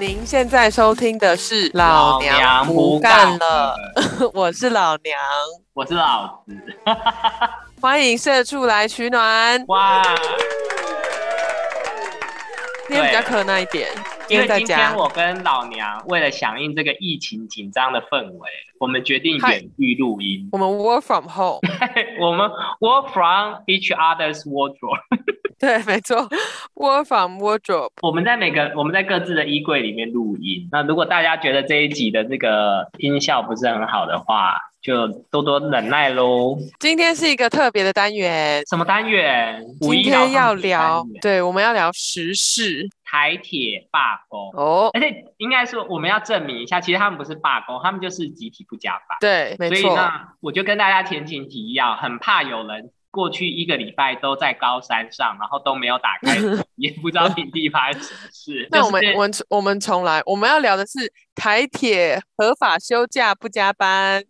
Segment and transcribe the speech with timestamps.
[0.00, 3.74] 您现在收听的是《老娘娘不不干干了》，
[4.32, 5.18] 我是老娘，
[5.74, 6.56] 我是老子。
[7.82, 9.64] 欢迎社畜来取暖。
[9.66, 10.00] 哇！
[12.86, 13.88] 今天比较可那一点，
[14.28, 14.46] 因为。
[14.46, 20.48] 今天我跟老娘为了响应这个疫情紧张的氛围，我们决定嗨远距录音。
[20.52, 21.58] 我们 work from home，
[22.22, 22.48] 我们
[22.80, 25.00] work from each other's wardrobe。
[25.58, 26.28] 对，没错
[26.74, 27.90] ，work from wardrobe。
[28.02, 30.68] 我们在每个我们在各自的衣柜里面录音。
[30.70, 36.56] 那如果大家觉得这一集的这个音效不是很好的话，就多多忍耐喽。
[36.78, 39.60] 今天是一个特别的单元，什么单元？
[39.80, 44.50] 五今一天要聊对，我们要聊时事台铁罢工。
[44.54, 49.18] 哦，而且应该说，我们要证明一下，其实他们不是罢工，他们就是集体不加班。
[49.20, 50.08] 对，没所以错，呢，
[50.40, 56.36] 我就跟大家前情提要，很怕有人过去一个礼拜都在高山上，然后都没有打开，
[56.76, 58.68] 也不知道平地发生什么事。
[58.72, 64.22] 那我们我们我们重来，我们要聊的是台铁合法休假不加班。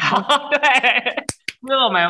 [0.00, 0.20] 好
[0.50, 0.60] 对，
[1.66, 2.08] 这是我们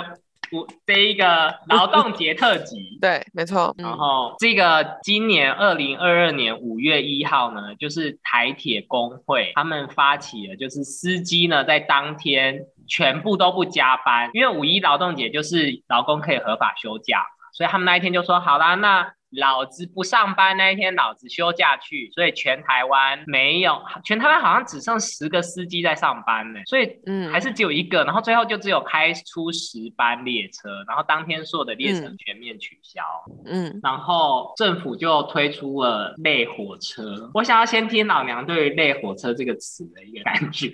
[0.52, 2.98] 我这一个劳动节特辑。
[3.00, 33.02] 对，没错，然嗯，后这个今年二零二二年五月一号呢，就是台铁工会他们发起了，就是司机呢在当天全部都不加班，因为五一劳动节就是劳工可以合法休假嘛，所以他们那一天就说好啦，那老子不上班那一天，老子休假去，所以全台湾没有，全台湾好像只剩十个司机在上班呢，所以嗯还是只有一个，然后最后就只有开出十班列车，然后当天所有的列车嗯全面取消。
[33.44, 37.30] 嗯，然后政府就推出了“类火车”。
[37.34, 40.70] 我想要先听老娘对于“类火车”这个词的一个感觉。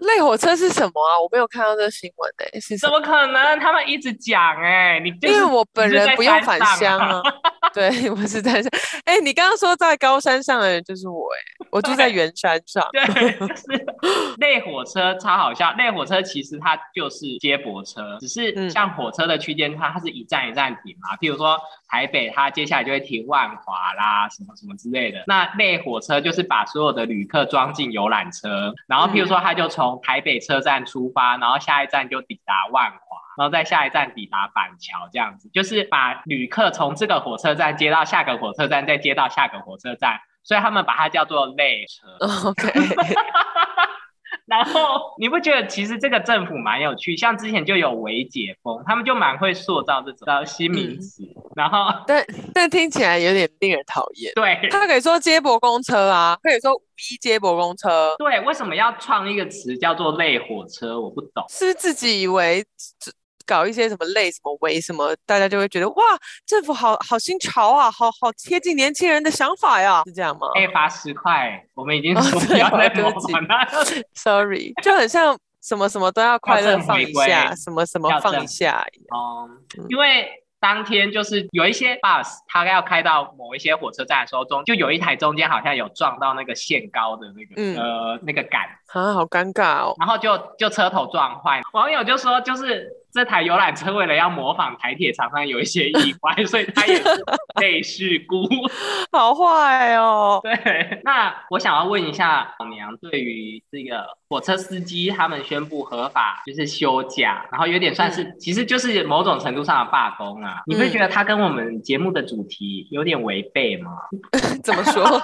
[0.00, 1.20] 类火车是什么啊？
[1.20, 2.78] 我没有看到这个新闻诶、是？
[2.78, 3.58] 怎么可能？
[3.60, 7.22] 他们一直讲哎、你就是因为我本人不用返乡啊。
[7.72, 8.70] 对， 我是在山。
[9.04, 12.86] 哎、你刚刚说在高山上的人就是我哎、我住在对圆山上。
[12.92, 13.86] 对， 就是
[14.38, 15.72] 类火车超好笑。
[15.74, 21.16] 类火车其实它就是接驳车，只是嗯像火车的区间它它是一站一站停嘛。
[21.16, 25.22] 譬如说台北，它接下来就会停万华啦，什么什么之类的。
[25.26, 32.98] 那类火车就是把所有的旅客装进游览车，然后譬如说它就从台北车站出发，然后下一站就抵达万华。
[33.40, 42.06] 然后在下一站抵达板桥，这样子就是把旅客从这个火车站接到下个火车站，再接到下个火车站，所以他们把它叫做类车。
[42.50, 42.70] OK，
[44.44, 47.16] 然后你不觉得其实这个政府蛮有趣？
[47.16, 51.22] 像之前就有微解封，他们就蛮会塑造这种呃新名词。
[51.56, 52.22] 然后但
[52.52, 54.30] 但听起来有点令人讨厌。
[54.34, 61.00] 对他可以说接驳公车啊，可以说五一接驳公车，对，为什么要创一个词叫做类火车？
[61.00, 61.42] 我不懂。
[61.48, 62.62] 是自己以为
[62.98, 63.10] 这
[63.46, 66.02] 搞一些什么类什么微什么，大家就会觉得哇，
[66.46, 73.66] 政府好好新潮啊，好好贴近年轻人的想法呀，是这样吗可以罚十块，我们已经不要再模对不起仿了。
[74.14, 79.18] Sorry，就很像什么什么都要快乐放一下，什么什么放一下一样。
[79.78, 80.28] 嗯，因为
[80.58, 88.60] 当天就是有一些 bus，它要开到某一些火车站的时候，中就有一台中间好像有撞到那个限高的那个、嗯呃那个杆，
[88.92, 89.94] 啊，好尴尬哦。
[89.98, 91.62] 然后就就车头撞坏。
[91.72, 97.24] 网友就说，就是这台游览车为了要模仿台铁，常常有一些意外，所以它也是
[97.60, 98.48] 类事故。
[99.12, 100.40] 好坏哦。
[100.44, 113.90] 对，那我想要问一下老娘，对于这个火车司机他们宣布合法就是休假，然后有点算是，其实就是某种程度上的罢工啊，你会觉得它跟我们节目的主题有点违背吗？
[114.62, 115.20] 怎么说？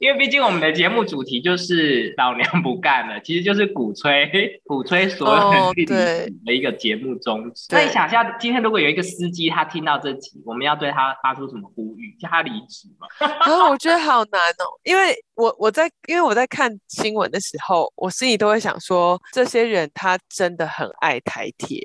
[0.00, 7.68] 因为毕竟我们的节目主题就是老娘不干了，其实就是鼓吹鼓吹所有人哦去离职的一个节目宗旨。
[7.68, 12.16] 对那你想一下，今天如果有一个司机他听到这集，我们要对他发出什么呼吁？
[12.18, 13.06] 叫他离职吗？
[13.20, 21.78] 啊，我觉得好难哦，因为我我在因为我在看新闻的时候，我心里都会想说，这些人他真的很爱台铁，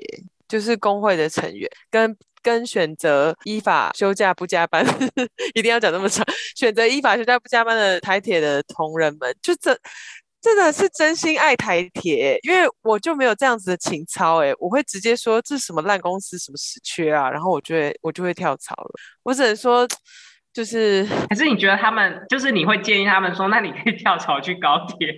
[0.48, 2.16] 就是工会的成员跟
[2.46, 4.86] 跟选择依法休假不加班，
[5.54, 9.76] 一定要讲这么长，选择依法休假不加班的台铁的同仁们，就这。
[10.38, 18.90] 真的是真心爱台铁，因为我就没有这样子的情操诶，我会直接说这是什么烂公司，什么死缺啊，然后我就会我就会跳槽了。
[19.24, 19.88] 我只能说，
[20.52, 25.16] 就是还是你觉得他们就是你会建议他们说，那你可以跳槽去高铁？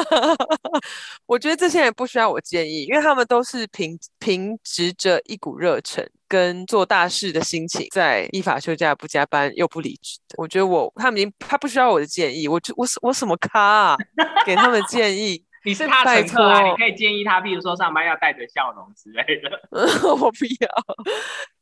[1.24, 10.34] 我觉得这些人不需要我建议，因为他们都是凭凭执着一股热忱跟做大事的心情，在依法休假不加班又不离职的。
[10.38, 13.96] 我觉得我他们已经他不需要我的建议，我就我我什么咖啊，
[14.44, 19.60] 给他们建议， 你是他的乘客啊，你可以建议他，譬如说上班要带着笑容之类的。
[20.08, 20.68] 我不要。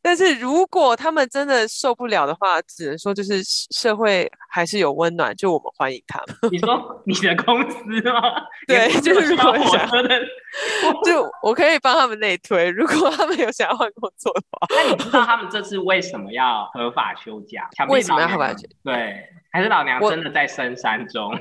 [0.05, 3.43] 但是如果他们真的受不了的话，只能说就是
[3.75, 6.53] 社会还是有温暖，就我们欢迎他们。
[6.53, 8.21] 你说你的公司吗？
[8.69, 10.21] 对，就是如果我想，的。
[11.07, 14.67] 就我可以帮他们内推，如果他们有想要换工作的话。
[14.69, 17.67] 那你知道他们这次为什么要合法休假？
[17.89, 21.33] 为什么要合法休对，还是老娘真的在深山中？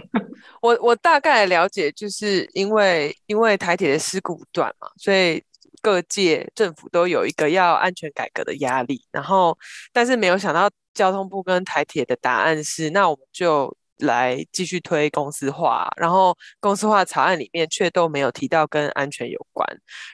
[0.61, 5.43] 我我大概了解，就是因为因为台铁的事故不断嘛，所以
[5.83, 9.05] 各界政府都有一个要安全改革的压力。
[9.11, 9.55] 然后，
[9.91, 15.87] 但是没有想到交通部跟台铁的答案是，那我们就来继续推公司化。
[15.97, 19.67] 然后公司化草案里面却都没有提到跟安全有关。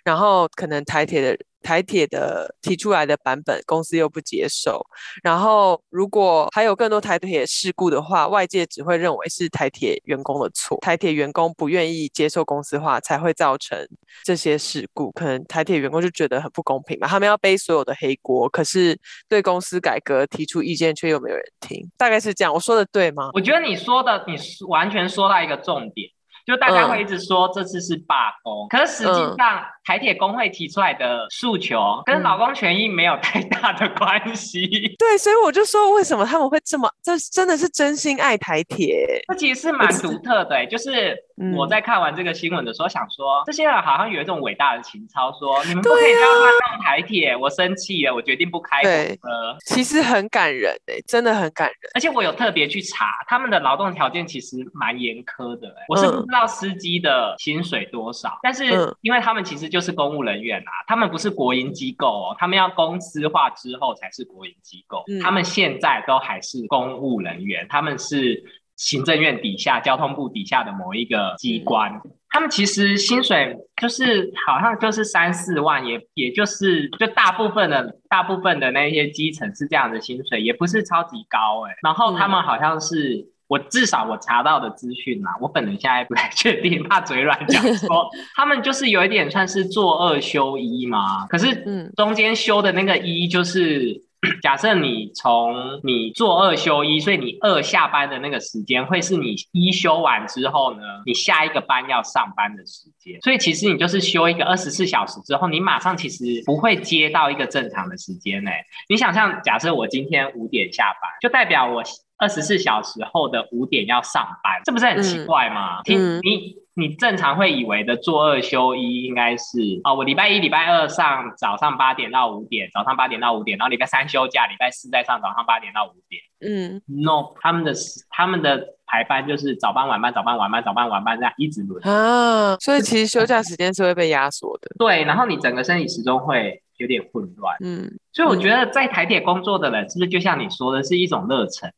[0.03, 4.85] 然后可能台铁的台铁的提出来的版本，公司又不接受。
[5.23, 13.77] 然后，如果还有更多台铁事故的话，外界只会认为是台铁员工的错，台铁员工不愿意接受公司化，才会造成
[14.23, 15.11] 这些事故。
[15.11, 18.97] 可能台铁员工就觉得很不公平嘛，他们要背所有的黑锅，可是
[19.27, 22.53] 对公司改革提出意见却又没有人听，大概是这样。
[22.53, 23.29] 我说的对吗？
[23.33, 26.09] 我觉得你说的，你说完全说到一个重点，
[26.45, 34.67] 就大家嗯会一直说这次是罢工，可是实际嗯上台铁工会提出来的诉求跟嗯劳工权益没有太大的关系。
[34.99, 36.87] 对，所以我就说，为什么他们会这么？
[37.01, 39.19] 这真的是真心爱台铁。
[39.27, 49.57] 这其实是蛮独特的、欸，就是嗯我在看完这个新闻的时候，想说、这些人好像有一种伟大的情操，说你们不可以这样乱弄台铁，我生气了，我决定不开火对车。
[49.65, 51.91] 其实很感人诶、真的很感人。
[51.95, 55.85] 而且我有特别去查，他们的劳动条件其实蛮严苛的、欸。
[55.87, 65.03] 我是不知道司机的薪水多少，但是嗯因为他们其实就是公务人员啊，他们不是国营机构哦，他们要公司化之后才是国营机构。
[65.07, 68.43] 嗯他们现在都还是公务人员，他们是
[68.75, 72.01] 行政院底下、交通部底下的某一个机关。
[72.29, 83.27] 他们其实薪水就是好像就是三四万，也也就是就大部分的大部分的那些基层是这样的薪水，也不是超级高哎、然后他们好像是。
[83.49, 91.91] 我至少我查到的资讯啦，我本人现在不太确定， 怕嘴软讲说他们就是有一点算是做二休一嘛，可是嗯。
[91.97, 93.99] 中间休的那个一就是
[94.43, 103.19] 假设你从你做二休一，所以你二下班的那个时间会是你一休完之后呢，你下一个班要上班的时间。
[103.21, 108.51] 所以其实你就是休一个二十四小时之后，你马上其实不会接到一个正常的时间呢、
[108.87, 111.81] 你想象，假设我今天五点下班，就代表我
[112.19, 115.81] 二十四小时后的五点要上班，这不是很奇怪吗？
[115.85, 126.21] 你你正常会以为的做二休一应该是哦，我礼拜一、礼拜二上早上八点到五点，早上八点到五点，然后礼拜三休假，礼拜四再上早上八点到五点。
[126.41, 127.73] 嗯，No，他们的
[128.09, 131.85] 他们的排班就是早班、晚班、早班、晚班、早班、晚班这样一直轮。
[131.85, 134.69] 啊，所以其实休假时间是会被压缩的。
[134.79, 137.57] 对，然后你整个生理时钟会有点混乱。
[137.59, 141.69] 嗯，所以我觉得在台铁工作的人，是不是就像你说的，是一种热忱？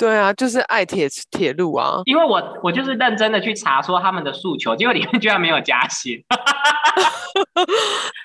[0.00, 2.00] 对啊，就是爱铁铁路啊。
[2.06, 6.24] 因为我我就是认真的去查说他们的诉求，结果里面居然没有加薪，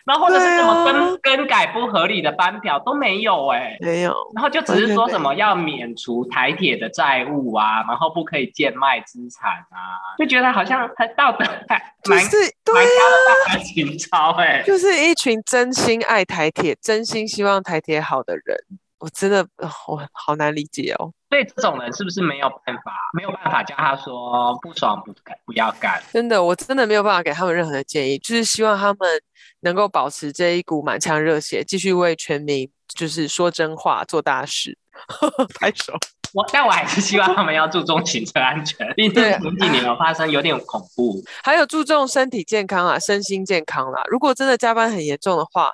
[0.06, 12.38] 然后或者是什么更更改不合理的班表都没有哎、没有，然后就只是说什么要免除台铁的债务啊，然后不可以贱卖资产啊，就觉得好像很道德还蛮就是
[12.74, 18.56] 蛮对高的大情操哎、就是一群真心爱台铁、真心希望台铁好的人。
[18.98, 21.12] 我真的，呃我好难理解哦。
[21.35, 26.01] 所以这种人是不是没有办法没有办法叫他说不爽不干不要干？
[26.13, 29.21] 真的，我真的没有办法给他们任何的建议，就是希望他们
[29.59, 34.77] 能够保持这一股满腔热血，继续为全民就是说真话、做大事。
[35.59, 35.94] 拍手。
[36.33, 41.21] 我但我还是希望他们要注重行车安全，毕竟对前几年有发生有点恐怖。
[41.44, 44.01] 还有注重身体健康啊，身心健康啦。
[44.07, 45.69] 如果真的加班很严重的话，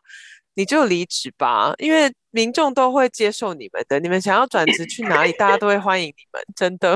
[0.55, 3.99] 你就离职吧，因为民众都会接受你们的。
[3.99, 6.93] 你们想要转职去哪里，大家都会欢迎你们，真的。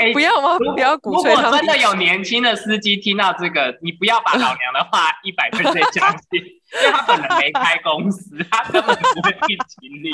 [0.00, 0.58] 哎不要吗？
[0.74, 5.62] 不要鼓吹他们果真的有年轻的司机听到这个，你不要把老娘的话一百分
[5.92, 10.10] 相信，因为他本人没开公司，他根本不会聘请你。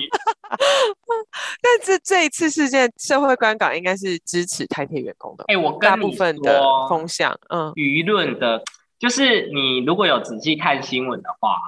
[1.62, 8.62] 但是这一次事件，社会观感应该是支持台铁员工的，哎、我大跟你部分的说，风向，嗯舆论的，
[8.98, 11.58] 就是你如果有仔细看新闻的话，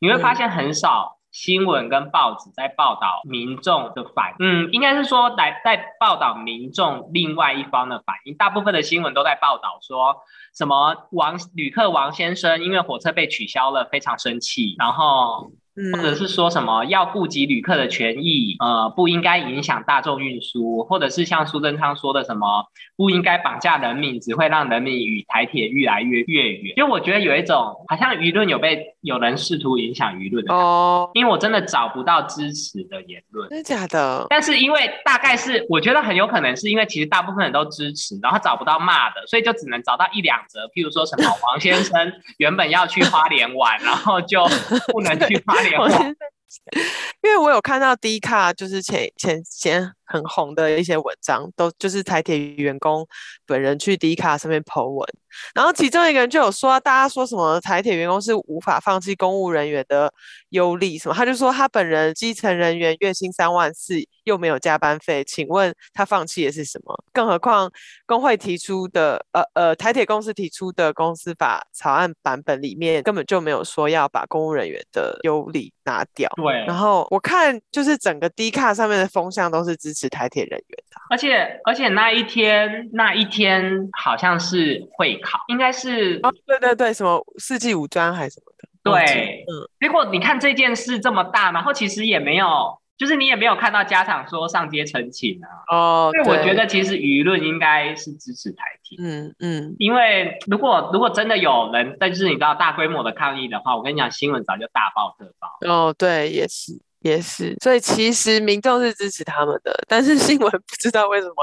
[0.00, 8.34] 你会发现很少新闻跟报纸在报道民众的反应，嗯，应该是说来在报道民众另外一方的反应。
[8.36, 10.18] 大部分的新闻都在报道说
[10.54, 26.74] 什么王旅客王先生因为火车被取消了非常生气，然后嗯或者是说什么要顾及旅客的权益，呃，不应该影响大众运输，或者是像苏贞昌说的什么不应该绑架人民，只会让人民与台铁越来越越远。
[26.76, 27.56] 就我觉得有一种
[27.88, 33.48] 好像舆论有被有人试图影响舆论哦，因为我真的找不到支持的言论。
[33.48, 34.26] 真的假的？
[34.28, 44.44] 但是因为大概是我觉得很有可能是因为其实大部分人都支持，然后找不到骂的，所以就只能找到一两则，譬如说什么王先生 原本要去花莲玩，然后就
[44.92, 45.61] 不能去花。
[45.78, 46.26] 我现在
[47.22, 53.06] 因为我有看到 D 卡，就是前前前很红的一些文章，都就是台铁员工
[53.46, 55.08] 本人去 D 卡上面 po 文，
[55.54, 60.12] 然后其中一个人就有说，大家说什么台铁员工是无法放弃公务人员的
[60.50, 63.94] 优利什么，他就说他本人基层人员月薪三万四，
[64.24, 66.94] 又没有加班费，请问他放弃的是什么？
[67.12, 67.70] 更何况
[68.06, 76.30] 工会提出的，呃呃，台铁公司提出的公司法草案版本里面根本就没有说要把公务人员的优利拿掉。
[76.36, 81.00] 对，然后我看就是整个 D 卡上面的风向都是支持台铁人员的。
[81.10, 88.68] 而且而且那一天那一天好像是会考，应该是哦，对对对，什么世纪五专还是什么的。
[88.84, 95.48] 对嗯，结果你看这件事这么大，然后其实也没有，就是你也没有看到家长说上街澄清啊。
[95.76, 98.98] 哦，所以我对觉得其实舆论应该是支持台铁。
[99.00, 105.48] 嗯嗯，因为如果如果真的有人，但是你知道大规模的抗议的话，我跟你讲，新闻早就大爆特爆。
[105.68, 106.80] 哦，对，也是。
[107.02, 111.34] 也是，所以其实民众是支持他们的，但是新闻不知道为什么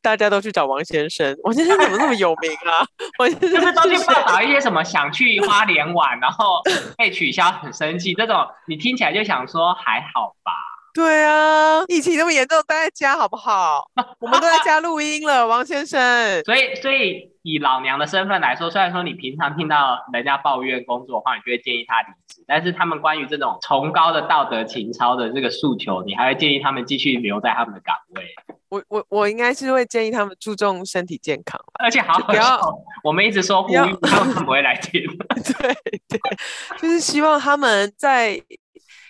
[0.00, 1.36] 大家都去找王先生。
[1.42, 2.86] 王先生怎么那么有名啊？
[3.18, 6.62] 王先生就是都去谁报道一些什么想去花莲玩，然后
[6.96, 10.52] 被取消很生气，这种你听起来就想说还好吧。
[10.94, 13.84] 对啊，疫情那么严重，待在家好不好？
[14.18, 16.42] 我们都在家录音了，王先生。
[16.44, 28.24] 所以，所以以老娘的身份来说，虽然说你平常听到人家抱怨工作的话，你就会建议他离职，但是他们关于这种崇高的道德情操的这个诉求，你还会建议他们继续留在他们的岗位，
[28.70, 31.60] 我我我应该是会建议他们注重身体健康。
[31.74, 32.60] 而且好好不要笑，
[33.04, 35.02] 我们一直说呼吁，他们不会来听。
[35.60, 35.74] 对
[36.08, 36.18] 对，
[36.80, 38.42] 就是希望他们在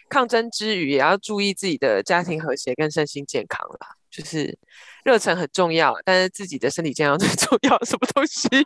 [0.09, 3.98] 抗争之余，也要注意自己的家庭和谐跟身心健康啦。
[4.19, 4.59] 就是
[5.05, 7.79] 热忱很重要，但是自己的身体健康最 重要。
[7.85, 8.49] 什么东西？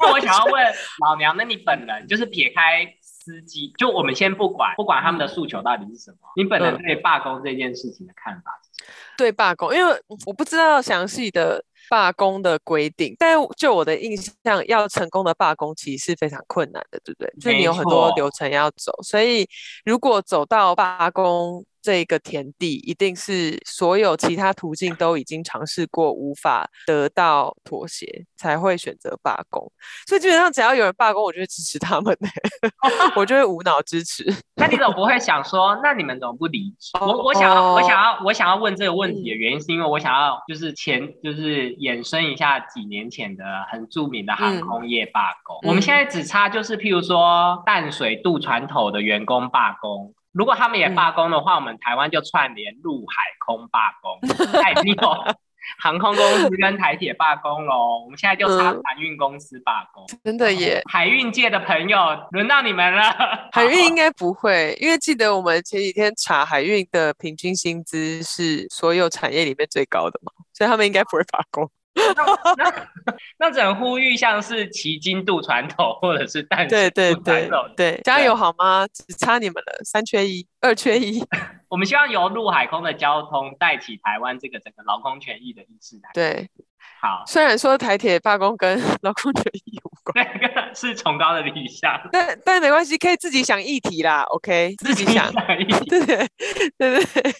[0.00, 0.62] 那我想要问
[1.06, 8.94] 老娘，那你本人就是撇开司机，就我们先不管不管他们的诉求到底是什么，你本人嗯对罢工这件事情的看法是什么？
[9.16, 17.32] 对罢工，因为我不知道详细的罢工的规定，但就我的印象，要成功的罢工其实是非常困难的，对不对？
[17.40, 19.48] 就是你有很多流程要走，所以
[19.84, 29.70] 如果走到罢工这个田地，一定是所有其他途径都已经尝试过，无法得到妥协，才会选择罢工。
[30.06, 32.16] 所以基本上只要有人罢工，我就会支持他们、
[33.16, 34.24] 我就会无脑支持。
[34.56, 36.90] 那你怎么不会想说，那你们怎么不离职？
[37.00, 45.56] 哦我我想要我哦想要我想要问这个问题的原因，是因为我想要就是前就是衍生一下几年前的很著名的航嗯空业罢工。
[45.62, 50.14] 嗯我们现在只差就是譬如说淡水渡船头的员工罢工。
[50.32, 54.20] 如果他们也嗯罢工的话，我们台湾就串联陆海空罢工，
[54.62, 55.34] 太有
[55.82, 58.02] 航空公司跟台铁罢工喽。
[58.04, 60.06] 我们现在就差嗯船运公司罢工。
[60.24, 61.98] 真的耶，海运界的朋友，
[62.30, 63.02] 轮到你们了。
[63.52, 71.70] 海运应该不会，因为记得我们前几天查海运的平均薪资是所有产业里面最高的嘛，所以他们应该不会罢工。
[72.56, 78.86] 那 那只能呼吁，像是骑金渡船头或者是淡水对对渡船对头，对，加油好吗？
[78.88, 81.24] 只差你们了，三缺一，二缺一。
[81.68, 86.10] 我们希望由陆海空的交通带起台湾这个整个劳工权益的意识来。
[86.14, 86.48] 对，
[87.00, 95.28] 好，虽然说台铁罢工跟劳工权益有关，那 个是崇高的理想，但但没关系，可以自己想议题啦，OK，自己想。
[95.58, 95.84] 议题。
[95.88, 96.28] 对对
[96.78, 97.34] 对对对，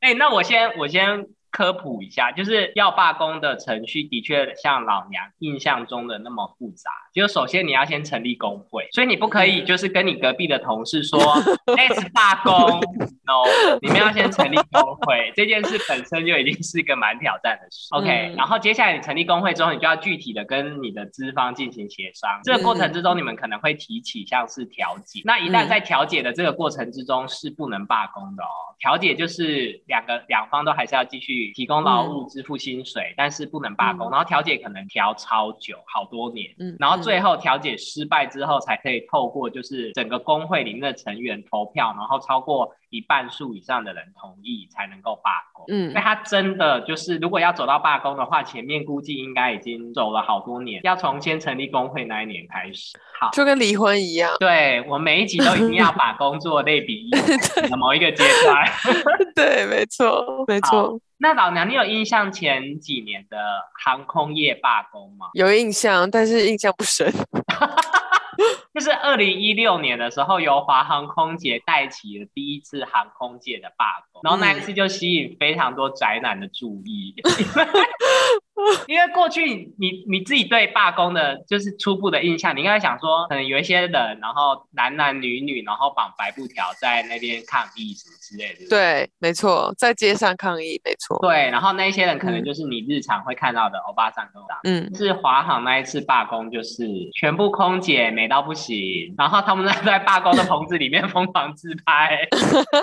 [0.00, 1.26] 哎、那我先我先
[1.58, 6.88] 科普一下，就是要罢工的程序的确像老娘印象中的那么复杂。
[7.12, 11.18] 就首先你要先成立工会，所以你不可以就是跟你隔壁的同事说
[11.74, 12.78] “let's 罢工
[13.26, 13.42] ”，no，
[13.82, 17.88] 你们要先成立工会，这件事本身就已经是一个蛮挑战的事。
[17.90, 22.38] OK，、嗯然后接下来你成立工会之后，你就要具体的跟你的资方进行协商。
[22.44, 25.22] 这个过程之中，你们可能会提起像是调解。
[25.24, 28.54] 那一旦嗯在调解的这个过程之中是不能罢工的哦。
[28.78, 34.08] 调解就是两个两方都还是要继续提供劳务、支付薪水，但是不能罢工。
[34.08, 36.54] 嗯然后调解可能调超久，好多年。
[36.58, 45.64] 嗯然后嗯最后调解失败之后，才可以透过就是整个工会里面的成员投票，然后超过一半数以上的人同意，才能够罢工。
[45.68, 52.98] 嗯那他真的就是，如果要走到罢工的话，前面估计应该已经走了好多年，要从先成立工会那一年开始。
[53.20, 54.34] 好，就跟离婚一样。
[54.40, 58.64] 对我每一集都一定要把工作类比一的 某一个阶段。
[59.34, 63.36] 对，没错，没错，那老娘，你有印象前几年的
[63.84, 65.26] 航空业罢工吗？
[65.34, 67.12] 有印象，但是印象不深。
[68.72, 77.14] 就是二零一六年的时候，由华航空姐带起了第一次航空界的罢工，然后那一次就吸引非常多宅男的注意。
[78.88, 88.68] 因为过去你你自己对罢工的就是初步的印象，你应该想说，可能有一些人，然后男男女女，然后绑白布条在那边抗议什么之类的。
[88.68, 91.18] 对，没错，在街上抗议，没错。
[91.20, 94.58] 对，然后那一些人可能嗯就是你日常会看到的欧巴桑跟长。
[94.64, 96.84] 嗯，是华航那一次罢工，就是
[97.14, 102.18] 全部空姐美到不行，然后他们在在罢工的棚子里面疯狂自拍，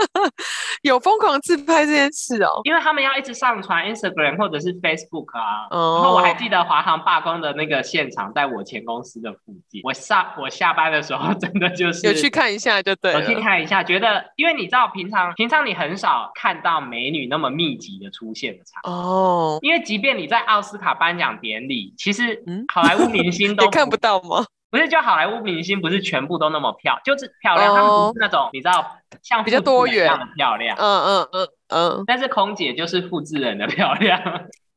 [0.84, 2.62] 有疯狂自拍这件事哦。
[2.64, 5.65] 因为他们要一直上传 Instagram 或者是 Facebook 啊。
[5.70, 13.36] 然哦，后我还记得华航罢工的那个现场在我前公司的附近，我上我下班的时候真的就是有去看一下就对有去。
[13.36, 18.92] 看一下，觉得因为你知道平常平常你很少看到美女那么密集的出现的场合。
[18.92, 24.46] 哦，因为即便你在奥斯卡颁奖典礼，其实嗯好莱坞明星都 也看不到吗？
[24.72, 28.86] 不是，就好莱坞明星不是全部都那么漂，就是漂亮，他们不是那种你知道
[29.22, 29.94] 像哦比较复多的
[30.36, 34.20] 漂亮，嗯嗯嗯嗯，但是空姐就是复制人的漂亮。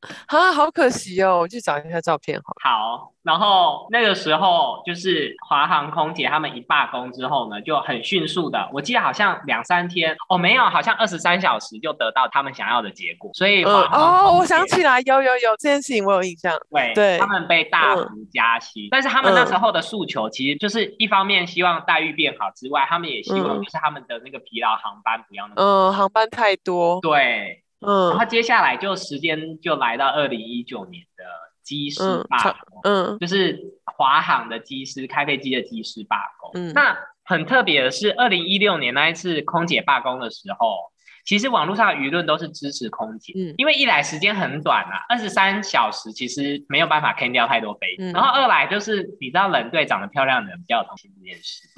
[0.27, 2.53] 啊，好可惜哦，我去找一下照片好。
[2.63, 16.57] 好，然后那个时候就是华航空姐他们一罢工之后呢，就很迅速的，我记得好像两三天哦，没有，好像二十三小时就得到他们想要的结果，所以哦，我想起来，有有有这件事情我有印象。
[16.69, 26.99] 对，对他们被大幅加薪，但是他们那嗯时候的诉求其实就是一方面希望待遇变好之外，他们也希望嗯就是他们的那个疲劳航班不要那么嗯，航班太多。
[27.01, 31.23] 对，然嗯后接下来就时间就来到二零一九年的
[31.63, 36.51] 机师罢工，嗯就是华航的机师开飞机的机师罢工。
[36.55, 40.91] 嗯那很特别的是，二零一六年那一次空姐罢工的时候，
[41.25, 51.69] 其实网络上的舆论都是支持空姐，嗯因为一来时间很短啊，二十三小时其实没有办法 can 掉太多飞机，嗯然后二来就是你知道冷队长得漂亮的人比较有同情这件事。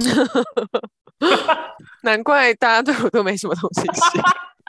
[2.02, 4.22] 难怪大家对我都没什么同情心。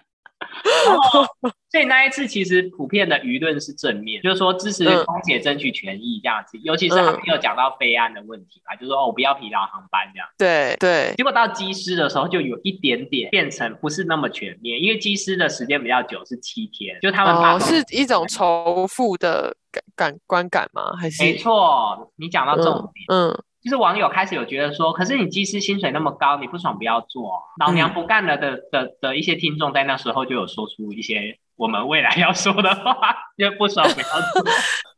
[0.87, 1.25] 然后，
[1.71, 5.05] 所以那一次其实普遍的舆论是正面，就是说支持嗯。
[5.05, 10.29] 空姐争取权益这样子，尤其是他们有讲到飞安的问题嘛，就是说哦，我不要疲劳航班这样。
[10.39, 20.95] 对对，结果到机师的时候，就有一点点变成不是那么全面，因为机师的时间比较久，是七天，就他们罢哦，是一种仇富的感感观感吗？
[20.99, 21.23] 还是？
[21.23, 32.95] 没错，你讲到重点，嗯就是网友开始有觉得说，可是你技师薪水那么高，你不爽不要做，老娘不干了的的的一些听众在那时候就有说出一些我们未来要说的话，
[33.39, 34.53] 就不爽不要做。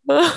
[0.08, 0.24] 嗯。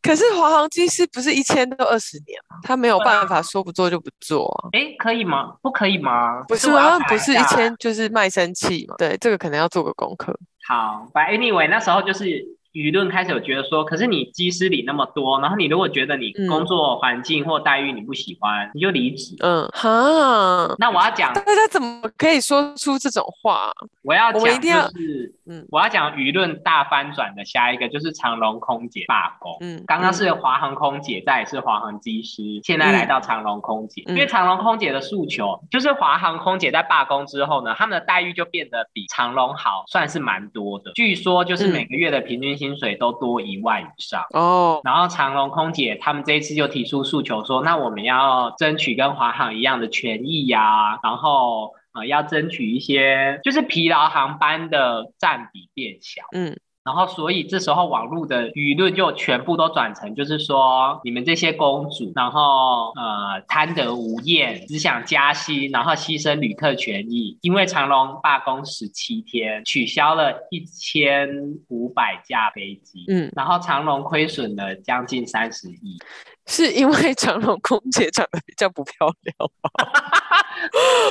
[0.00, 2.56] 可是华航机师不是一千都二十年吗？
[2.62, 4.70] 他没有办法说不做就不做啊。
[4.72, 5.54] 哎，可以吗？
[5.60, 6.42] 不可以吗？
[6.46, 7.04] 不是我要吗？
[7.08, 8.94] 不是一查下签就是卖身契嘛？
[8.96, 10.38] 对，这个可能要做个功课。
[10.66, 12.42] 好，反正 anyway 那时候就是
[12.78, 19.34] 舆论开始有觉得说，可是你机师里那么多，然后你如果觉得你嗯工作环境或待遇你不喜欢，你就离职。
[19.40, 23.72] 嗯，哈，那我要讲，大家怎么可以说出这种话？
[24.04, 29.56] 我要讲我一定要就是，嗯我要讲舆论大翻转的下一个就是长龙空姐罢工。
[29.60, 34.04] 嗯，刚刚嗯是华航空姐，再也是华航机师，现在来到长龙空姐。
[34.06, 40.92] 嗯因为长龙空姐的诉求，就是华航空姐在罢工之后呢，他们的待遇就变得比长龙好，算是蛮多的。
[40.94, 44.24] 据说就是嗯每个月的平均薪水都多一万以上。
[44.34, 56.22] 哦，然后长龙空姐他们这一次就提出诉求说，那我们要争取跟华航一样的权益呀、然后呃要争取一些就是疲劳航班的占比变小。
[56.32, 71.28] 嗯然后，所以这时候网络的舆论就全部都转成，就是说你们这些公主，然后呃贪得无厌，只想加薪，然后牺牲旅客权益，因为长龙罢工十七天，取消了一千
[71.68, 75.98] 五百架飞机，嗯，然后长龙亏损了将近三十亿。
[76.46, 79.68] 是因为长隆空姐长得比较不漂亮吗？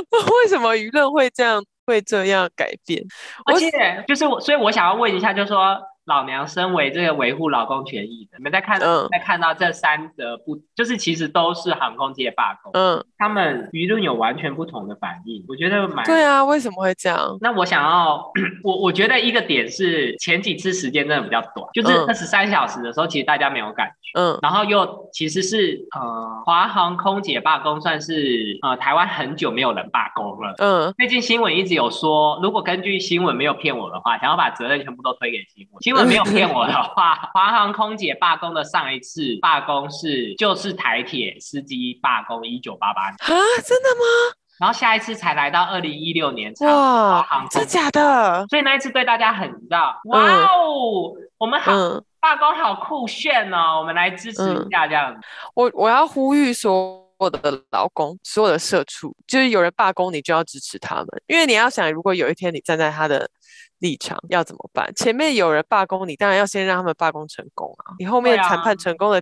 [0.42, 3.02] 为什么舆论会这样会这样改变？
[3.46, 17.38] 而且就是我，所以我想要问一下，就是说老娘身为这个维护劳工权益的，你们在看嗯在看到这三则不，就是其实都是航空界罢工，嗯，他们舆论有完全不同的反应，我觉得蛮对啊，为什么会这样？
[17.42, 18.32] 那我想要，
[18.64, 23.94] 我我觉得一个点是前几次时间真的比较短，就是嗯二十三小时的时候，其实大家没有感觉。
[24.14, 30.56] 嗯然后又其实是呃，华航空姐罢工算是呃台湾很久没有人罢工了。
[30.60, 35.84] 嗯最近新闻一直有说，如果根据新闻没有骗我的话，想要把责任全部都推给新闻。
[35.84, 44.36] 新闻没有骗我的话，华航空姐罢工的上一次罢工是就是台铁司机罢工一九八八年，啊，真的吗？
[44.60, 48.46] 然后下一次才来到二零一六年哇真假的？
[48.50, 55.14] 所以那一次对大家很，你知道，哇哦，我们好、嗯，罢工好酷炫哦，我们来支持一下这样。
[55.14, 55.20] 子。
[55.54, 63.30] 我我要呼吁所有的劳工，所有的社畜，就是有人罢工，你就要支持他们，因为你要想，如果有一天你站在他的
[63.80, 64.94] 立场，要怎么办？
[64.96, 69.22] 前面有人罢工，你当然要先让他们罢工成功啊，你后面谈判成功的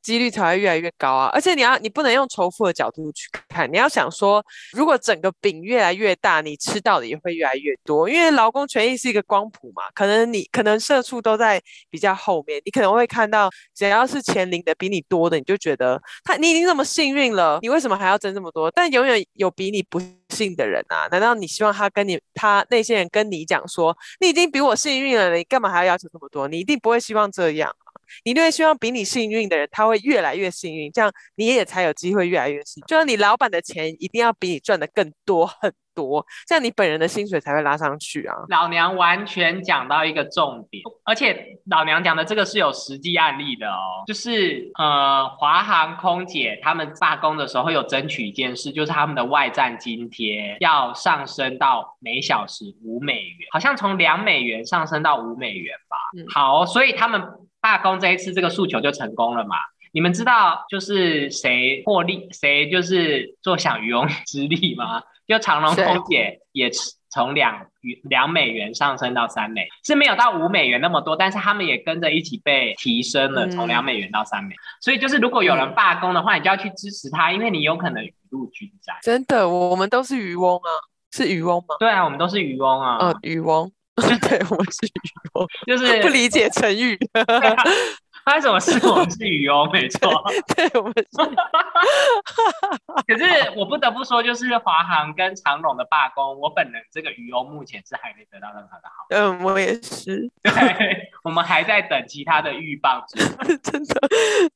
[0.00, 1.30] 几率才会越来越高啊。
[1.32, 18.70] 而且你要，你不能用仇富的角度去看，你要想说，如果整个饼越来越大，你吃到的也会越来越多，因为劳工权益是一个光谱嘛，可能你可能社畜都在比较后面，你可能会看到只要是钱领的比你多的，你就觉得他你已经那么幸运了，你为什么还要争这么多？
[18.72, 20.00] 但永远有比你不
[20.34, 21.06] 幸的人啊！
[21.10, 26.48] 难道你希望他跟你他那些人跟你讲说，你已经比我幸运了，你干嘛还要要求这么多？
[26.48, 27.92] 你一定不会希望这样啊！
[28.24, 32.86] 你一定会希望比你幸运的人，他会越来越幸运，这样你也才有机会越来越幸运。
[32.86, 38.34] 就像你老板的钱一定要比你赚的更多很多，这样你本人的薪水才会拉上去啊！
[38.48, 55.96] 老娘完全讲到一个重点，而且老娘讲的这个是有实际案例的哦，就是呃，华航空姐他们罢工的时候有争取一件事，就是他们的外站津贴要上升到每小时五美元，好像从两美元上升到五美元吧。
[56.16, 57.22] 嗯好，所以他们
[57.60, 59.56] 罢工这一次这个诉求就成功了嘛。
[59.94, 65.02] 你们知道就是谁获利，谁就是坐享渔翁之利吗？
[65.32, 66.70] 就长隆谁空姐也
[67.10, 67.66] 从两
[68.04, 74.54] 两美元上升到三美，是没有到五美元那么多，但是他们也跟着一起被提升了，从嗯两美元到三美。
[74.80, 78.96] 所以就是如果有人嗯罢工的话，你就要去支持他，因为你有可能雨露均沾。
[79.02, 80.70] 真的，我们都是渔翁啊，
[81.12, 81.74] 是渔翁吗？
[81.78, 85.00] 对啊，我们都是渔翁啊，呃，渔翁， 对，我们是渔
[85.34, 86.98] 翁，就是不理解成语。
[88.24, 90.10] 发生什么事我们是渔翁，没错。
[90.54, 91.02] 对，我们是
[93.06, 93.24] 可是
[93.56, 99.06] 我不得不说，就是华航跟长荣的罢工，我本人这个渔翁目前是还没得到任何的好。
[99.10, 103.58] 嗯，我也是， 对，我们还在等其他的鹬蚌之旅。
[103.62, 104.00] 真的，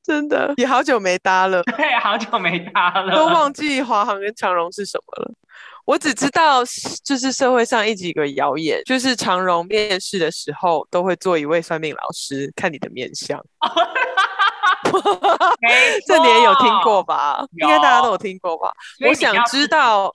[0.02, 5.34] 真的也好久没搭了，对，好久没搭了，都忘记华航跟长荣是什么了。
[5.86, 6.62] 我只知道，
[7.04, 13.40] 就是社会上一直有个谣言，就是长荣面试的时候都会做一位算命老师看你的面相，
[15.60, 15.70] 没
[16.06, 17.02] 这你也有听错过？
[17.04, 17.46] 吧？
[17.52, 18.70] 应该大家都有听过吧？
[19.08, 20.12] 我想知道。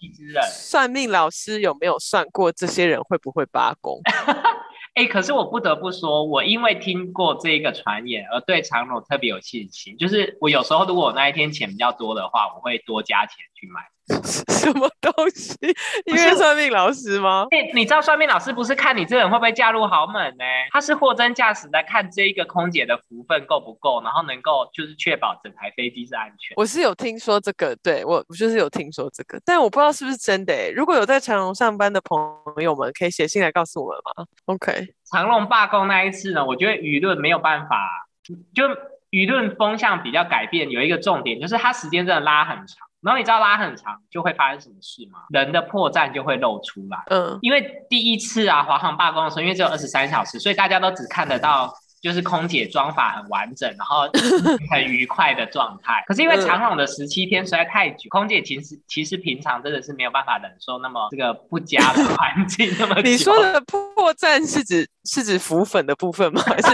[0.51, 4.01] 算命老师有没有算过这些人会不会罢工？
[4.93, 9.97] 哎、可是我不得不说，我因为听过这个传言而对长荣特别有信心。
[9.97, 13.79] 就是我有时候如果我那一天钱比较多的话，我会多加钱去买。
[14.52, 15.56] 什么东西？
[16.06, 17.45] 因为算命老师吗？
[17.52, 20.43] 哎、你知道算命老师不是看你这人会不会嫁入豪门呢？
[20.71, 26.54] 他是货真价实的看这一个空姐的福分够不够，然后能够就是确保整台飞机是安全。
[26.56, 30.71] 我是有听说这个，对我我就是有听说这个，但我不知道是不是真的诶。
[30.76, 32.17] 如果有在长隆上班的朋
[32.58, 38.08] 友们，可以写信来告诉我们吗？OK，长隆罢工那一次呢，我觉得舆论没有办法，
[38.54, 38.65] 就
[39.12, 40.69] 舆论风向比较改变。
[40.69, 45.19] 有一个重点就是它时间真的拉很长，然后你知道拉很长就会发生什么事吗？
[45.29, 47.03] 人的破绽就会露出来。
[47.09, 54.09] 嗯因为第一次啊，华航罢工的时候，因为只有二十三小时，所以大家都只看得到就是空姐妆法很完整，然后
[54.71, 56.03] 很愉快的状态。
[56.07, 63.01] 可是因为嗯长荣的十七天实在太久，空姐其实其实平常真的是没有办法忍受那么这个不佳的环境那么久。
[63.03, 66.41] 你说的破绽是指是指浮粉的部分吗？
[66.45, 66.67] 还是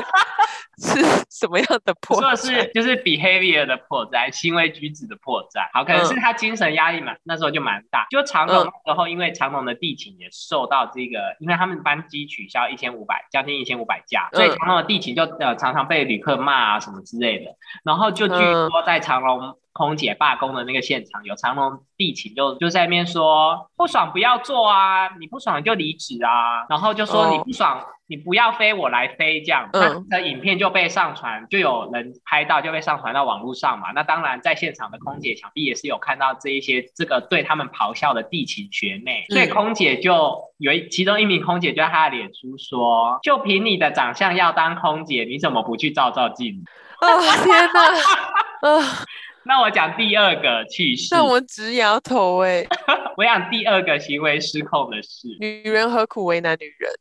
[0.78, 2.42] 是什么样的破说的破绽？
[2.66, 5.70] 是就是 behavior 的破绽，行为举止的破绽。
[5.74, 8.06] 好，可能是他精神压力蛮那时候就蛮大。
[8.10, 17.52] 就长隆嗯那时候，因为长隆的地勤也受到这个，因为他们班机取消一千五百，将近一千五百架，所以嗯长隆的地勤就呃常常被旅客骂啊什么之类的。
[17.84, 19.58] 然后就据嗯说在长隆。
[19.78, 27.86] 空姐罢工的那个现场，有长隆地勤就就在那边说不爽不要做啊，你不爽就离职啊，然后就说你不爽。
[28.10, 33.92] 你不要飞，我来飞，这样，那的影片就被上传，就有人拍到，就被上传到网络上嘛。
[33.94, 46.64] 那当然，在现场的空姐想必也是有看到这一些这个对他们咆哮的地勤学妹，所以空姐就有一其中一名空姐就在她的脸书说：“就凭你的长相要当空姐，你怎么不去照照镜？”
[47.04, 48.82] 哦天哪！
[49.48, 49.56] 啊。
[49.56, 52.66] 那我讲第二个趣事，那我直摇头哎。
[53.18, 56.92] 我讲第二个行为失控的事，女人何苦为难女人？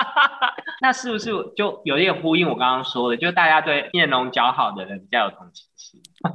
[0.82, 3.16] 那是不是就有点呼应我刚刚说的？
[3.16, 6.00] 就大家对面容姣好的人比较有同情心。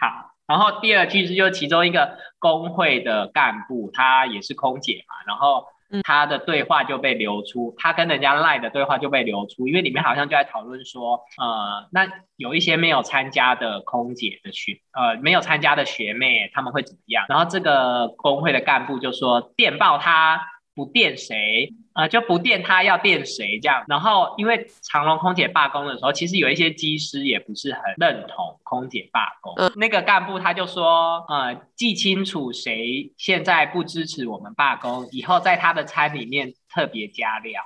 [0.00, 5.64] 好，然后第二句是就其中一个工会的干部，她也是空姐嘛，然后。
[6.02, 17.24] 他的对话就被流出，他跟人家赖的对话就被流出，因为里面好像就在讨论说，呃，那有一些没有参加的空姐的学，呃，没有参加的学妹他们会怎么样？
[17.28, 20.40] 然后这个工会的干部就说电报他
[20.76, 21.72] 不垫谁。
[21.96, 29.54] 啊，就不垫他要垫谁这样，然后因为长隆空姐罢工的时候，其实有一些机师也不是很认同空姐罢工。
[29.56, 37.62] 嗯，那个干部他就说，呃，记清楚谁现在不支持我们罢工，以后在他的餐里面特别加料。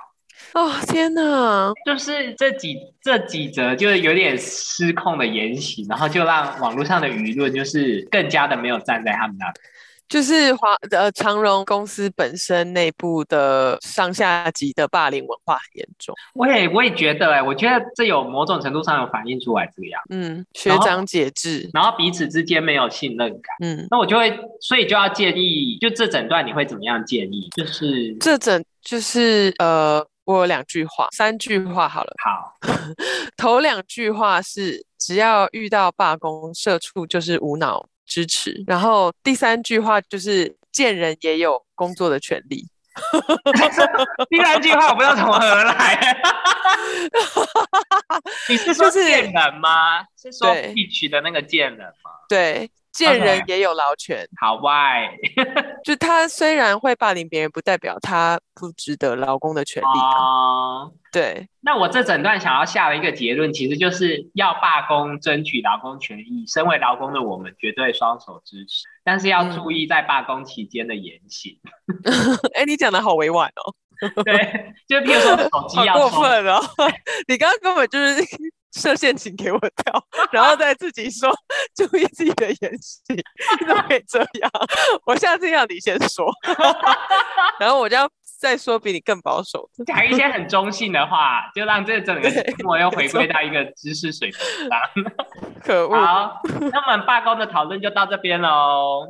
[0.53, 1.73] 哦，天哪！
[1.85, 9.45] 就是这几这几则就是有点失控的言行，然后就让网络上的舆论就是更加的没有站在他们那。
[10.11, 16.13] 就是华呃长荣公司本身内部的上下级的霸凌文化很严重。
[16.33, 20.01] 我也我也觉得哎，我觉得这有某种程度上有反映出来这个样。
[20.09, 23.55] 嗯，学长姐制，然后彼此之间没有信任感。
[23.61, 27.47] 嗯，那我就会，所以就要建议，就这整段你会怎么样建议？
[27.55, 32.13] 就是这整就是呃，我有两句话，三句话好了。
[32.21, 32.57] 好，
[33.37, 37.87] 头两句话是只要遇到罢工，社畜就是无脑。
[38.11, 42.67] 支持，然后第三句话就是贱人也有工作的权利。
[44.29, 46.21] 第三句话我不知道从何而来。
[48.49, 50.01] 你是说贱人吗？
[50.21, 52.11] 是说必取的那个贱人吗？
[52.27, 52.69] 对。
[52.91, 55.09] 见人也有劳权，好外。
[55.83, 60.89] 就他虽然会霸凌别人，不代表他不值得劳工的权利啊。
[61.11, 66.45] 对，那我这整段想要下的一个结论，其实就是要罢工争取劳工权益。
[66.47, 71.59] 身为劳工的我们，绝对双手支持，但是要注意在罢工期间的言行。
[72.55, 73.73] 哎，你讲的好委婉哦。
[74.23, 76.59] 对，就比如说手机要过分哦。
[77.27, 78.21] 你刚刚根本就是。
[78.71, 81.29] 设陷阱给我跳，然后再自己说
[81.75, 84.51] 注意自己的言行，你怎么可以这样？
[85.05, 86.25] 我下次要你先说，
[87.59, 94.79] 然后我就要再说比你更保守，讲一些很中性的话，就让这整个节目又回归到一个知识水平上。
[95.63, 95.95] 可恶！
[95.95, 99.07] 好，那我们罢工的讨论就到这边喽。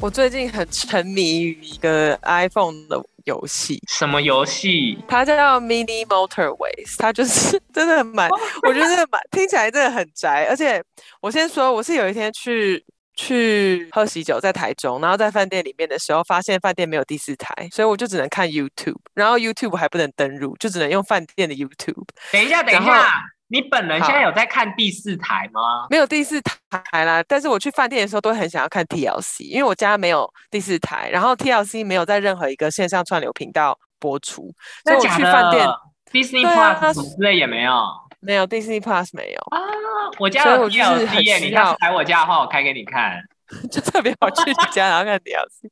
[0.00, 4.98] 我最近很沉迷于一个 iPhone 的游戏，什么游戏？
[5.08, 8.28] 它叫 Mini Motorways，它就是 真的蛮，
[8.66, 10.46] 我觉得蛮听起来真的很宅。
[10.48, 10.82] 而且
[11.20, 22.06] 我先说，我是有一天去去喝喜酒，在台中，然后在饭店里面的时候，发现饭店没有第四台，所以我就只能看 YouTube，然后 YouTube 还不能登入，就只能用饭店的 YouTube。
[22.32, 23.22] 等一下，等一下。
[23.52, 25.86] 你本人现在有在看第四台吗？
[25.90, 34.50] 没有第四台啦，但是我去饭店的时候都很想要看 TLC，因为我家没有第四台，然后 TLC 没有在任何一个线上串流频道播出，
[34.84, 35.68] 所以我去饭店
[36.10, 37.74] ，Disney Plus 之类也没有，
[38.20, 39.60] 没有 Disney Plus 没有啊，
[40.18, 43.20] 我家有 TLC，你下次来我家的话，我开给你看，
[43.70, 45.70] 就特别好去你家然后看 TLC。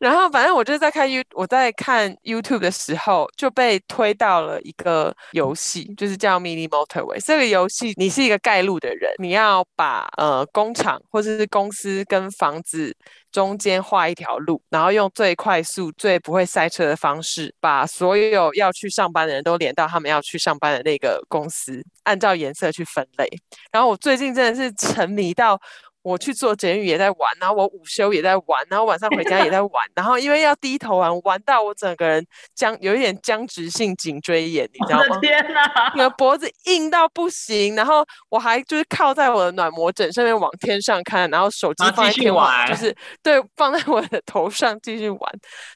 [0.00, 7.22] 然后，反正我就是在看 You，我在看 YouTube 的时候就被推到了一个游戏，就是叫 Mini Motorway。
[7.22, 12.96] 这个游戏，你是一个盖路的人，你要把呃工厂或者是公司跟房子
[13.30, 23.28] 中间画一条路，然后用最快速、最不会塞车的方式，把所有要去上班的人都连到他们要去上班的那个公司，按照颜色去分类。
[23.70, 25.60] 然后我最近真的是沉迷到。
[26.02, 35.18] 我去做监狱也在玩，然后我午休也在玩，然后晚上回家也在玩，然后因为要低头玩，玩到我整个人僵，有一点僵直性颈椎炎，你知道吗？
[35.20, 35.92] 天哪！
[35.94, 45.20] 我的脖子硬到不行，然后我还就是靠在我的暖膜枕上面往天上看，然后手机放在天玩，就是对放在我的头上继续玩，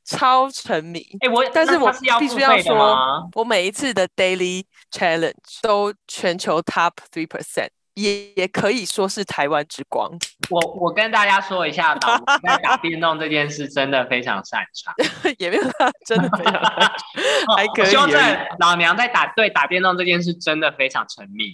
[0.07, 1.05] 超沉迷。
[1.21, 3.23] 哎，我但是我必须要说，吗？
[3.35, 7.69] 我每一次的 daily challenge 都全球 top three percent。
[7.94, 10.11] 也也可以说是台湾之光。
[10.50, 14.94] 我我跟大家说一下，老娘在打电动这件事真的非常擅长，
[15.38, 16.92] 也没有他真的非常擅长
[17.57, 21.44] 还可以修而已正，老娘在打对打电动这件事真的非常沉迷。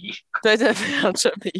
[0.41, 1.51] 对，真的非常沉迷，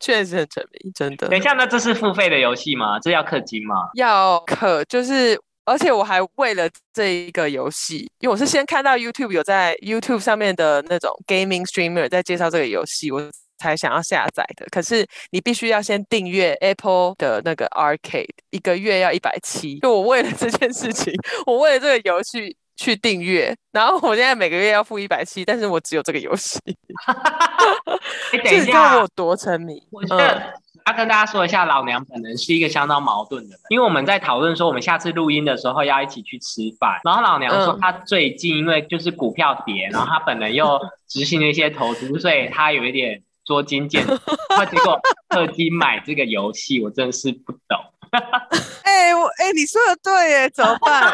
[0.00, 1.28] 确实很沉迷，真的。
[1.28, 2.98] 等一下，那这是付费的游戏吗？
[3.00, 3.74] 这要氪金吗？
[3.94, 13.20] 要氪就是，而且我还为了这一个游戏，因为我是先看到 YouTube 有在 YouTube 上面的那种 gaming streamer 在介绍这个游戏，我
[13.58, 14.66] 才想要下载的。
[14.70, 19.78] 可是你必须要先订阅 Apple 的那个 Arcade，一个月要一百七。
[19.80, 21.12] 就我为了这件事情，
[21.46, 22.56] 我为了这个游戏。
[22.78, 26.58] 去订阅，然后我现在每个月要付一百七，但是我只有这个游戏，
[28.32, 29.82] 哎，等这一下你知道我，多沉迷？
[29.90, 30.52] 我觉得
[30.86, 44.12] 要跟大家说一下，老娘本人是一个相当矛盾的人，因为我们在讨论说我们下次录音的时候要一起去吃饭，然后老娘说嗯她最近因为就是股票跌，然后她本人又执行了一些投资，所以她有一点捉襟见肘，
[44.50, 47.78] 然后结果氪金买这个游戏，我真的是不懂。
[48.84, 51.12] 哎、我哎、你说的对耶，怎么办？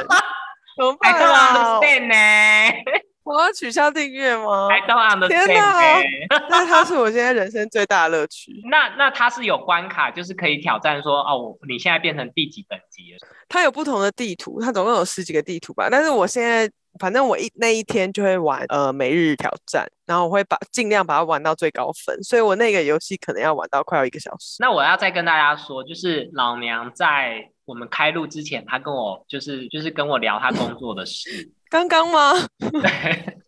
[0.77, 2.75] 怎么 I 办 don't 啊？understand 呢
[3.25, 6.03] 我要取消订阅吗？，I don't 天哪呢。
[6.51, 8.51] 但它是我现在人生最大的乐趣。
[8.69, 13.19] 那那它是有关卡，就是可以挑战说哦，我你现在变成第几等级了？
[13.49, 15.89] 它有不同的地图，它总共有十几个地图吧。
[15.89, 24.57] 但是我现在，反正我一那一天就会玩呃每日挑战，然后我会把尽量把它玩到最高分，所以我那个游戏可能要玩到快要一个小时。
[24.59, 32.33] 那我要再跟大家说，就是老娘在我们开录之前，她跟我就是就是跟我聊她工作的事， 刚刚吗？
[32.61, 33.39] 对，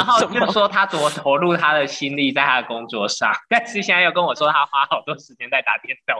[0.00, 6.16] 然后就说她多投入他的心力在他的工作上， 但是现在又跟我说他花好多时间在打电动。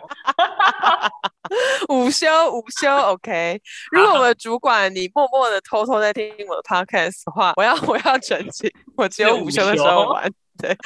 [1.88, 3.60] 午休，午休，OK。
[3.90, 10.30] 如果我的主管你默默的偷偷在听我的 podcast 的话，我要我要澄清，我只有午休的时候玩。
[10.60, 10.76] 对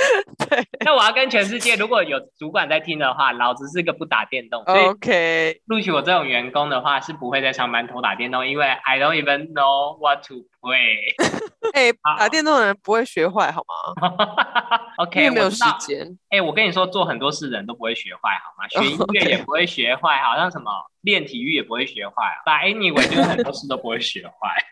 [0.48, 5.60] 对那我要跟全世界，如果有主管在听的话，老子是个不打电动，，OK。
[5.66, 11.14] 录取我这种员工的话，是不会在上班偷打电动，因为 I don't even know what to play。
[12.18, 13.94] 打电动的人不会学坏好吗？
[14.98, 15.64] 因 OK，为没有时。
[15.80, 16.16] 间。
[16.30, 18.68] 哎、我跟你说，做很多事的人都不会学坏，好吗？
[18.68, 22.14] 学音乐 也不会学坏，好像什么练体育也不会学坏。
[22.46, 24.64] But anyway，就是很多事都不会学坏。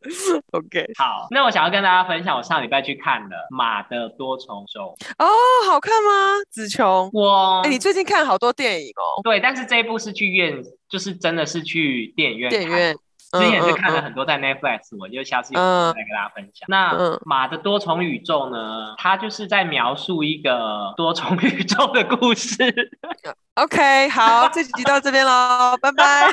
[0.52, 0.86] OK。
[0.96, 4.94] 好，那我想要跟大家分享，我上礼拜去看了《马的多重奏》。
[5.18, 5.26] 哦，
[5.68, 6.38] 好看吗？
[6.50, 12.96] 子琼，我哎、你最近看好多电影哦，对，但是这一部是去院，就是真的是去电影院看电影院。
[13.32, 16.66] 之前是看了嗯很多在 Netflix，我就下次有嗯空再跟大家分享。
[16.68, 18.94] 那嗯马的多重宇宙呢？
[18.96, 22.56] 它就是在描述一个多重宇宙的故事。
[23.56, 26.32] OK，好，这集到这边喽，拜拜。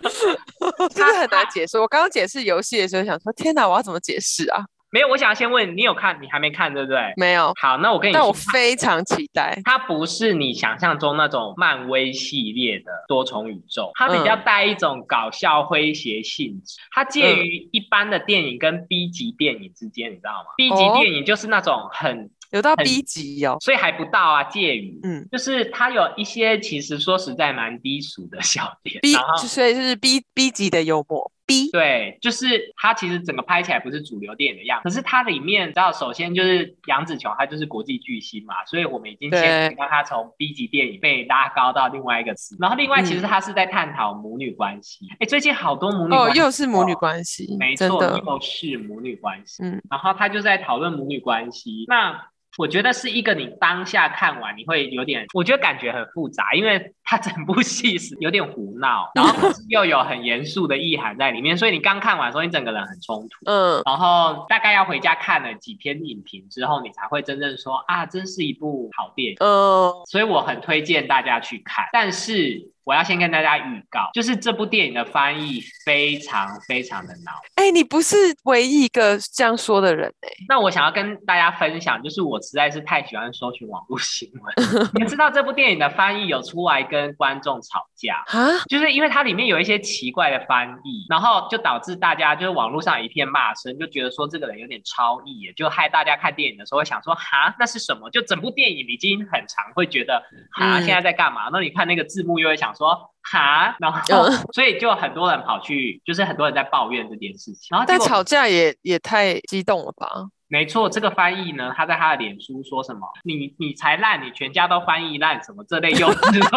[0.94, 1.78] 真的很难解释？
[1.78, 4.64] 我刚刚解释游戏的时候，想说天哪，我要怎么解释啊？
[4.92, 7.12] 没有，我想要先问你有看，你还没看对不对？
[7.16, 9.60] 没有，好，那我跟你但我，非常期待。
[9.64, 24.98] 它不是你想象中那种漫威系列的多重宇宙，它比较嗯带一种搞笑诙谐性质，它介于一般的电影跟 B 级电影之间，你知道吗？B 级哦电影就是那种很，有到 B 级哦，所以还不到啊，介于。
[25.04, 29.12] 嗯就是它有一些其实说实在蛮低俗的笑点，，B
[29.46, 31.30] 所以就是 B B 级的幽默
[31.72, 42.56] 对，就是它其实整个拍起来不是主流电影的样子，可是它里面，你知道，首先就是杨紫琼，她就是国际巨星嘛，所以我们已经先对让她从 B 级电影被拉高到另外一个词。
[42.60, 45.08] 然后另外，其实嗯她是在探讨母女关系。
[45.18, 49.62] 哎、最近好多母女哦，关系又是母女哦关系，没错，又是母女关系。
[49.62, 51.84] 嗯然后她就在讨论母女关系。
[51.88, 63.50] 那我觉得是一个你当下看完你会有点，我觉得感觉很复杂，因为它整部戏是有点胡闹，然后又有很严肃的意涵在里面，所以你刚看完的时候，你整个人很冲突。
[63.50, 69.36] 嗯，然后大概要回家看了几篇影评之后，你才会真正说啊，真是一部好电影。
[69.40, 77.30] 嗯，所以我很推荐大家去看，但是我要先跟大家预告，就是这部电影的翻译非常非常的恼。
[77.54, 84.90] 哎，你不是唯一一个这样说的人哎，那我想要跟大家分享，就是我实在是太喜欢搜寻网络新闻。
[84.98, 98.10] 你知道这部电影的翻译有出来跟观众吵架， 啊，就是因为它里面有一些奇怪的翻译，然后就导致大家就是网络上一片骂声，就觉得说这个人有点超译耶，就害大家看电影的时候会想说哈那是什么？
[98.10, 101.48] 就整部电影已经很长，会觉得哈嗯现在在干嘛？
[101.52, 110.08] 那你看那个字幕又会想说哈， 然后嗯所以就很多人跑去，就是很多人在抱怨这件事情，然后但吵架也也太激动了吧？
[110.48, 113.06] 没错，这个翻译呢，他在他的脸书说什么？
[113.22, 116.40] 你你才烂，你全家都翻译烂，什么这类幼稚。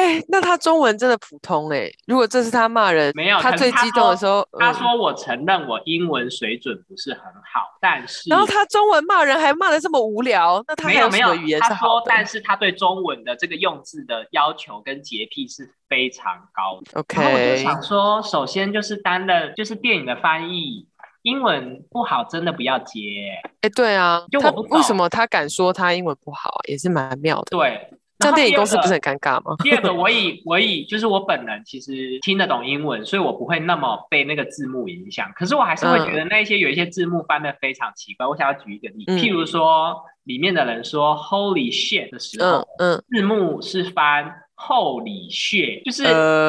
[0.00, 1.90] 哎，哎，那他中文真的普通哎。
[2.06, 12.06] 如果这是他骂人，没有他最激动的时候，他说我承认我英文水准不是很好，但是然后他中文骂人还骂的这么无聊，那他没有没有语言是好的。
[12.08, 17.00] 但是他对中文的这个用字的要求跟洁癖是非常高的。
[17.00, 20.86] OK，然后我就想说，首先就是担任就是电影的翻译。
[21.22, 22.98] 英文不好，真的不要接。
[23.60, 27.50] 哎，对啊，就我不为什么他敢说他英文不好，也是蛮妙的。
[27.50, 29.56] 对，这电影公司不是很尴尬吗？
[29.64, 35.30] 第二个，我以 我以就是我本人其实听得懂英文，所以我不会那么被那个字幕影响。
[35.34, 38.26] 可是我还是会觉得那一些有一些字幕翻的非常奇怪。
[38.26, 46.04] 我想要举一个例，譬如说里面的人说 “Holy shit” 的时候，嗯，字幕是翻 “Holy shit”，就是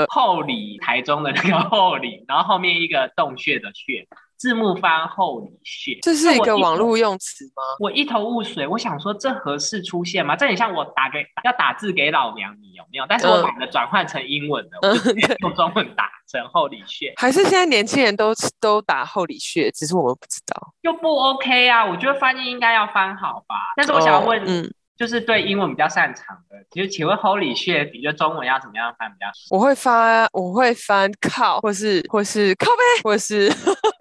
[0.10, 4.05] 后里台中的那个后里，然后后面一个洞穴的穴。
[4.41, 7.61] 字幕翻后理穴，这是一个网络用词吗？
[7.79, 10.35] 我一头雾水，我想说这合适出现吗？
[10.35, 13.05] 这很像我打给要打字给老娘，你有没有？
[13.07, 17.13] 但是我懒得转换成英文的，我就用中文打成后理穴。
[17.17, 21.85] 还是现在年轻人都都打后理穴，只是我们不知道，就不 OK 啊？
[21.85, 23.55] 我觉得翻译应该要翻好吧？
[23.77, 24.73] 但是我想要问，嗯。
[24.97, 29.25] 就是对英文比较擅长的，其实请问 Holy 穴，比如中文要怎么样翻比较？
[29.49, 33.49] 我会翻，我会翻靠，或是或是靠背，或是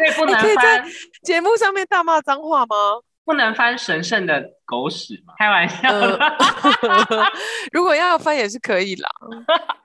[0.00, 0.84] 对，不能翻。
[1.22, 2.76] 节目上面大骂脏话吗？
[3.24, 5.34] 不能翻神圣的狗屎嘛？
[5.36, 5.90] 开玩笑
[7.72, 9.10] 如果要翻也是可以啦。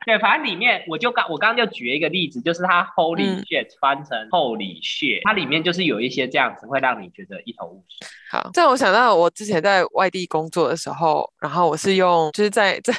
[0.06, 8.08] 对，反正里面我就刚我刚刚就举了一个例子，就是它 Holy shit 翻成 Holy shit，它里面就是有一些这样子会让你觉得一头雾水。
[8.30, 12.94] 好，这样我想到我之前在外地工作的时候，然后我是用就是在在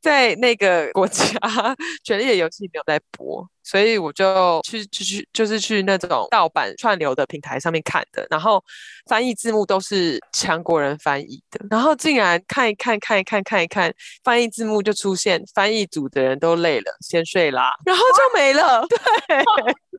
[0.00, 1.24] 在那个国家
[2.04, 3.44] 《权力的游戏》没有在播。
[3.66, 8.62] 所以我就去去去，就是去那种盗版串流的平台上面看的，然后
[9.08, 13.92] 翻译字幕都是强国人翻翻译的，然后竟然看一看看一看看一看，
[14.22, 18.86] 翻译字幕就出现翻译组的人都累了，先睡啦，然后就没了。
[18.88, 18.98] 对，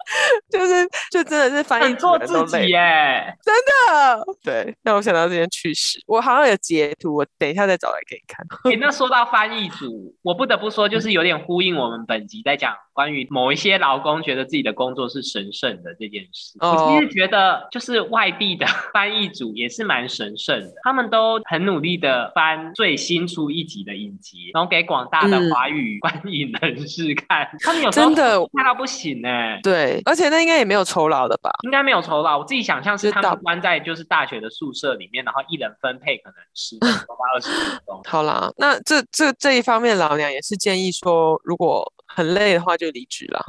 [0.49, 4.25] 就是就真的是翻译组的人都累耶，真的。
[4.43, 8.79] 对，让我想到这件趣事，我好像有截图，我等一下再找来给你看。
[8.79, 13.57] 那说到翻译组，我不得不说，就是有点呼应我们本集在讲关于某一。
[13.57, 27.49] 些劳工觉得自己的工作是神圣的这件事，我其实觉得就是外地的 翻译组也是蛮神圣的，他们都很努力的翻最新出一集的影集，然后给广大的华语 观影人士看。
[27.61, 31.51] 他们有时候真的看到不行哎，对，而且那应该也没有酬劳的吧？
[31.63, 38.01] 应该没有酬劳，我自己想象是他们关在就是大学的宿舍里面，然后一人分配可能十分钟到二十分钟。
[38.05, 41.91] 好啦，那这这这一方面，老娘也是建议说，如果。
[42.09, 43.45] 很累的话就离职了，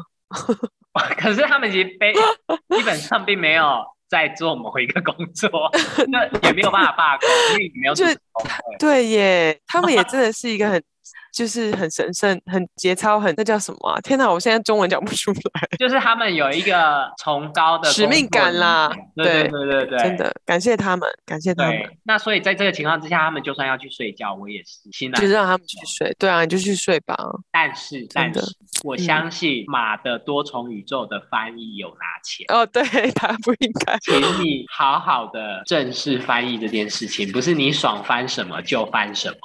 [1.17, 3.65] 可是他们其实非基本上并没有
[4.11, 5.49] 在做某一个工作，
[6.11, 8.05] 那也没有办法罢工，因为没有就
[8.79, 10.83] 对耶，他们也真的是一个很。
[11.33, 14.01] 就是很神圣、很节操、很那叫什么？
[14.03, 15.69] 天哪，我现在中文讲不出来。
[15.79, 21.77] 就是他们有一个崇高的使命感啦， 对对对对，真的感谢他们，感谢他们。
[22.05, 26.15] 那所以在这个情况之下，他们就算要去睡觉，我也是心就让他们去睡。
[26.19, 27.17] 对啊，你就去睡吧。
[27.53, 28.41] 但是， 但是，
[28.85, 32.83] 我相信马的多重宇宙的翻译有拿钱哦，对
[33.13, 39.37] 他不应该，请你好好的正式翻译这件事情，不是你爽翻什么就翻什么。